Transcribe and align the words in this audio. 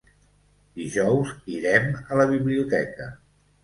Dijous 0.79 1.35
irem 1.59 1.89
a 2.01 2.21
la 2.23 2.29
biblioteca. 2.37 3.17